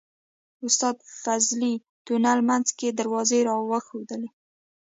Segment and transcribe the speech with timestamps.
[0.67, 1.73] استاد فضلي
[2.05, 4.29] تونل منځ کې دروازې راوښودلې.